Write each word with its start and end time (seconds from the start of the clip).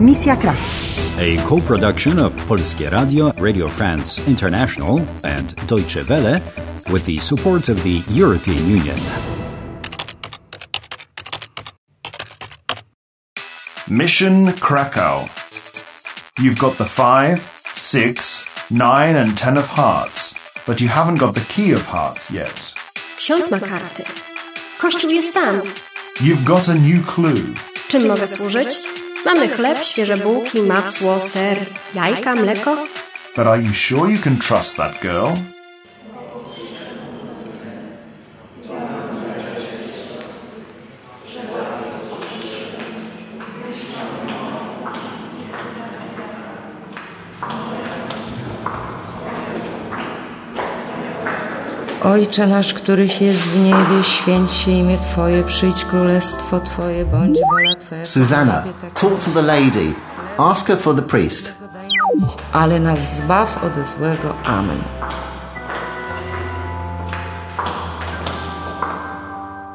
Misja 0.00 0.36
Kraków. 0.36 1.16
A 1.18 1.48
co-production 1.48 2.18
of 2.18 2.32
Polskie 2.48 2.90
Radio, 2.90 3.32
Radio 3.38 3.68
France 3.68 4.22
International 4.28 5.00
and 5.22 5.54
Deutsche 5.68 6.04
Welle 6.08 6.40
with 6.90 7.04
the 7.04 7.18
support 7.18 7.68
of 7.68 7.82
the 7.82 8.02
European 8.14 8.68
Union. 8.68 8.96
Mission 13.90 14.52
Krakow. 14.52 15.28
You've 16.38 16.58
got 16.58 16.76
the 16.76 16.84
five, 16.84 17.38
six, 17.74 18.44
nine, 18.70 19.16
and 19.16 19.36
ten 19.36 19.58
of 19.58 19.66
hearts, 19.66 20.34
but 20.66 20.80
you 20.80 20.88
haven't 20.88 21.18
got 21.18 21.34
the 21.34 21.44
key 21.54 21.72
of 21.72 21.82
hearts 21.82 22.30
yet. 22.30 22.74
Ksiądz 23.16 23.50
ma 23.50 23.58
karty. 23.58 24.04
Kościół 24.78 25.10
jest 25.10 25.34
tam. 25.34 25.60
You've 26.20 26.44
got 26.44 26.68
a 26.68 26.74
new 26.74 27.06
clue. 27.14 27.54
Czym 27.88 28.08
mogę 28.08 28.28
służyć? 28.28 28.78
Mamy 29.24 29.48
chleb, 29.48 29.84
świeże 29.84 30.16
bułki, 30.16 30.62
masło, 30.62 31.20
ser, 31.20 31.58
jajka, 31.94 32.34
mleko. 32.34 32.76
But 33.36 33.46
are 33.46 33.62
you 33.62 33.74
sure 33.74 34.12
you 34.12 34.18
can 34.18 34.36
trust 34.36 34.76
that 34.76 35.02
girl? 35.02 35.59
Ojcze 52.04 52.46
nasz, 52.46 52.74
któryś 52.74 53.20
jest 53.20 53.40
w 53.40 53.64
niebie, 53.64 54.02
święć 54.02 54.52
się 54.52 54.70
imię 54.70 54.98
Twoje, 54.98 55.42
przyjdź 55.42 55.84
królestwo 55.84 56.60
Twoje, 56.60 57.04
bądź 57.04 57.38
wola 57.50 57.74
Twoja. 57.86 58.04
Susanna, 58.04 58.62
talk 58.94 59.24
to 59.24 59.30
the 59.30 59.42
lady. 59.42 59.92
Ask 60.38 60.66
her 60.66 60.78
for 60.78 60.94
the 60.94 61.02
priest. 61.02 61.58
Ale 62.52 62.80
nas 62.80 63.16
zbaw 63.16 63.64
ode 63.64 63.84
złego. 63.84 64.34
Amen. 64.44 64.82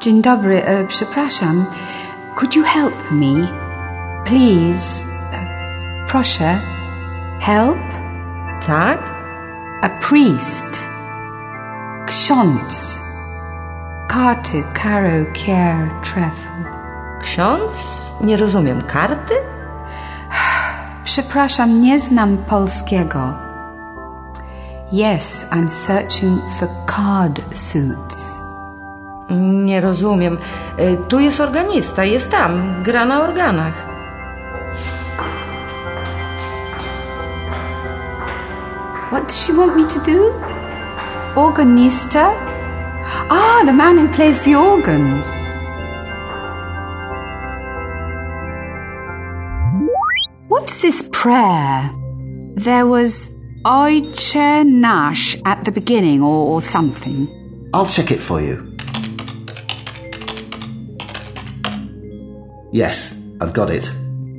Dzień 0.00 0.22
dobry, 0.22 0.64
e, 0.64 0.86
przepraszam. 0.86 1.64
Could 2.36 2.56
you 2.56 2.64
help 2.64 2.94
me? 3.10 3.48
Please. 4.24 5.04
E, 5.32 6.06
proszę. 6.08 6.58
Help? 7.40 7.78
Tak? 8.66 8.98
A 9.82 9.88
priest. 9.88 10.95
Ksiądz. 12.26 12.98
Karty, 14.08 14.62
karo, 14.74 15.32
kier, 15.32 15.90
trefl. 16.02 16.64
Ksiądz? 17.22 17.74
Nie 18.20 18.36
rozumiem. 18.36 18.82
Karty? 18.82 19.34
Przepraszam, 21.04 21.80
nie 21.82 22.00
znam 22.00 22.36
polskiego. 22.36 23.18
Yes, 24.92 25.46
I'm 25.50 25.70
searching 25.70 26.40
for 26.58 26.68
card 26.86 27.40
suits. 27.54 28.38
Nie 29.64 29.80
rozumiem. 29.80 30.38
Y, 30.78 30.96
Tu 31.08 31.20
jest 31.20 31.40
organista, 31.40 32.04
jest 32.04 32.30
tam, 32.30 32.82
gra 32.82 33.04
na 33.04 33.22
organach. 33.22 33.86
What 39.10 39.22
does 39.28 39.46
she 39.46 39.52
want 39.52 39.76
me 39.76 39.84
to 39.84 40.00
do? 40.12 40.55
Organista? 41.36 42.32
Ah, 43.28 43.62
the 43.66 43.72
man 43.72 43.98
who 43.98 44.08
plays 44.08 44.42
the 44.44 44.54
organ. 44.54 45.20
What's 50.48 50.80
this 50.80 51.06
prayer? 51.12 51.90
There 52.54 52.86
was 52.86 53.34
Ojcze 53.66 54.66
Nash 54.66 55.36
at 55.44 55.62
the 55.64 55.72
beginning 55.72 56.22
or, 56.22 56.54
or 56.54 56.62
something. 56.62 57.28
I'll 57.74 57.86
check 57.86 58.10
it 58.10 58.20
for 58.20 58.40
you. 58.40 58.74
Yes, 62.72 63.20
I've 63.42 63.52
got 63.52 63.68
it. 63.68 63.84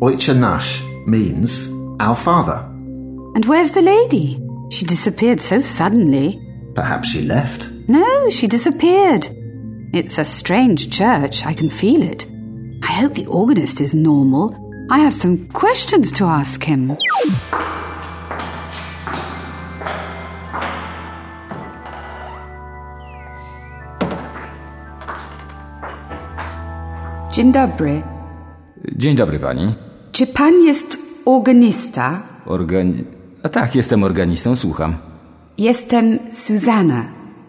Ojcze 0.00 0.34
nasz 0.36 0.82
means 1.06 1.70
our 2.00 2.16
Father. 2.16 2.58
And 3.34 3.46
where's 3.46 3.72
the 3.72 3.80
lady? 3.80 4.38
She 4.70 4.84
disappeared 4.84 5.40
so 5.40 5.58
suddenly. 5.58 6.51
Perhaps 6.74 7.08
she 7.08 7.22
left. 7.22 7.68
No, 7.88 8.30
she 8.30 8.48
disappeared. 8.48 9.28
It's 9.92 10.18
a 10.18 10.24
strange 10.24 10.88
church. 10.90 11.44
I 11.44 11.52
can 11.52 11.68
feel 11.68 12.02
it. 12.02 12.26
I 12.82 12.92
hope 12.92 13.14
the 13.14 13.26
organist 13.26 13.80
is 13.80 13.94
normal. 13.94 14.56
I 14.90 14.98
have 15.00 15.12
some 15.12 15.48
questions 15.48 16.12
to 16.12 16.24
ask 16.24 16.64
him. 16.64 16.92
Dzień 27.32 27.52
dobry. 27.52 28.02
Dzień 28.96 29.16
dobry 29.16 29.38
pani. 29.38 29.74
Czy 30.12 30.26
pan 30.26 30.62
jest 30.62 30.98
organista? 31.24 32.22
Organi... 32.46 33.04
A 33.42 33.48
tak, 33.48 33.74
jestem 33.74 34.04
organistą, 34.04 34.56
słucham. 34.56 35.11
Jestem 35.62 36.18
Susanna. 36.32 37.04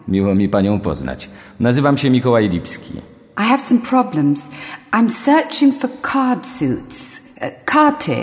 Miło 0.08 0.34
mi 0.34 0.48
panią 0.48 0.80
poznać. 0.80 1.28
Nazywam 1.60 1.98
się 1.98 2.10
Mikołaj 2.10 2.48
Lipski. 2.48 2.92
I 3.38 3.42
have 3.42 3.58
some 3.58 3.80
problems. 3.80 4.50
I'm 4.92 5.10
searching 5.10 5.74
for 5.74 5.90
card 6.12 6.46
suits. 6.46 7.20
Uh, 7.36 7.64
karty. 7.64 8.16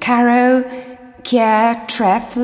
Caro, 0.00 0.62
kier, 1.22 1.76
trefl. 1.86 2.40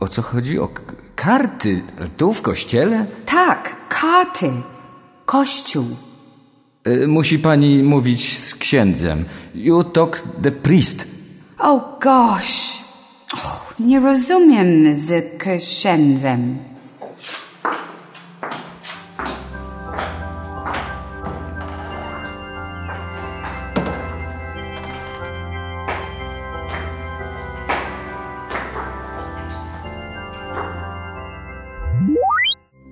O 0.00 0.08
co 0.08 0.22
chodzi? 0.22 0.58
O 0.58 0.68
karty? 1.16 1.82
Tu 2.16 2.32
w 2.32 2.42
kościele? 2.42 3.06
Tak, 3.26 3.76
karty. 3.88 4.50
Kościół. 5.26 5.84
Y, 6.88 7.08
musi 7.08 7.38
pani 7.38 7.82
mówić 7.82 8.38
z 8.38 8.54
księdzem. 8.54 9.24
You 9.54 9.84
talk 9.84 10.22
the 10.42 10.50
priest. 10.50 11.08
Oh 11.58 11.98
gosh. 12.02 12.79
Nie 13.86 14.00
rozumiem 14.00 14.94
z 14.94 15.38
księdzem. 15.38 16.58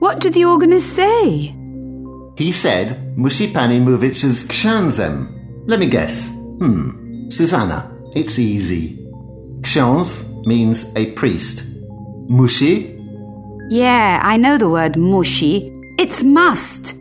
What 0.00 0.20
did 0.20 0.34
the 0.34 0.44
organist 0.44 0.96
say? 0.96 1.54
He 2.38 2.52
said, 2.52 2.94
Musi 3.16 3.48
pani 3.48 3.80
mówić 3.80 4.26
z 4.26 4.46
księdzem. 4.46 5.26
Let 5.66 5.80
me 5.80 5.86
guess. 5.86 6.30
Hmm. 6.58 7.28
Suzanna, 7.30 7.82
it's 8.14 8.38
easy. 8.38 8.96
Ksiądz 9.62 10.28
means 10.48 10.92
a 10.96 11.04
priest. 11.12 11.62
Musi, 12.30 12.94
Yeah, 13.70 14.20
I 14.32 14.36
know 14.38 14.56
the 14.58 14.68
word 14.70 14.94
mushi. 14.96 15.70
It's 15.98 16.22
must. 16.24 16.94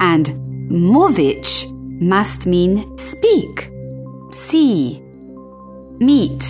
And 0.00 0.26
mówić 0.70 1.66
must 2.00 2.46
mean 2.46 2.84
speak, 2.98 3.68
see, 4.30 5.00
meet, 6.00 6.42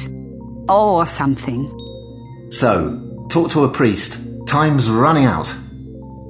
or 0.69 1.07
something. 1.07 1.63
so 2.51 2.73
talk 3.29 3.51
to 3.51 3.65
a 3.65 3.69
priest. 3.69 4.19
Time's 4.47 4.89
running 4.91 5.25
out. 5.25 5.49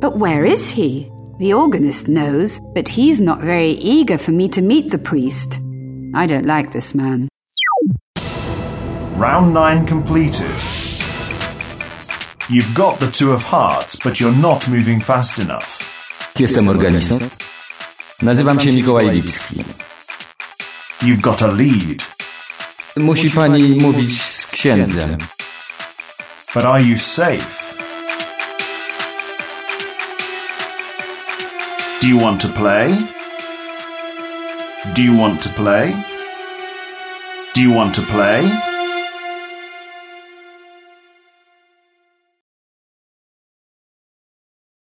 But 0.01 0.17
where 0.19 0.45
is 0.45 0.71
he? 0.71 1.09
The 1.41 1.53
organist 1.55 2.07
knows, 2.09 2.61
but 2.75 2.89
he's 2.89 3.21
not 3.21 3.41
very 3.41 3.71
eager 3.97 4.19
for 4.19 4.33
me 4.33 4.49
to 4.51 4.63
meet 4.63 4.91
the 4.91 4.99
priest. 4.99 5.59
I 6.15 6.27
don't 6.27 6.47
like 6.47 6.71
this 6.73 6.95
man. 6.95 7.29
Round 9.23 9.55
9 9.55 9.87
completed. 9.87 10.51
You've 12.51 12.75
got 12.75 12.99
the 12.99 13.09
two 13.09 13.31
of 13.31 13.45
hearts, 13.45 13.95
but 14.03 14.19
you're 14.19 14.35
not 14.35 14.69
moving 14.69 15.01
fast 15.01 15.39
enough. 15.39 15.79
Jestem 16.39 16.69
organistą. 16.69 17.19
Nazywam 18.23 18.61
się 18.61 18.73
Mikołaj 18.73 19.11
Lipski. 19.11 19.57
You've 21.03 21.21
got 21.21 21.43
a 21.43 21.47
lead, 21.47 22.05
Musi 22.97 23.31
pani 23.31 23.81
mówić 23.81 24.23
z 24.23 24.47
księdzem. 24.51 25.17
but 26.55 26.65
are 26.65 26.83
you 26.83 26.99
safe? 26.99 27.63
Do 32.01 32.09
you 32.09 32.21
want 32.21 32.41
to 32.41 32.49
play? 32.49 32.97
Do 34.97 35.03
you 35.03 35.19
want 35.19 35.43
to 35.43 35.49
play? 35.49 35.93
Do 37.55 37.61
you 37.61 37.75
want 37.75 37.95
to 37.95 38.03
play? 38.03 38.72